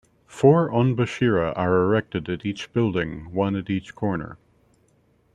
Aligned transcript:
Four 0.25 0.71
"onbashira" 0.71 1.53
are 1.55 1.83
erected 1.83 2.27
at 2.27 2.43
each 2.43 2.73
building, 2.73 3.31
one 3.31 3.55
at 3.55 3.69
each 3.69 3.93
corner. 3.93 4.39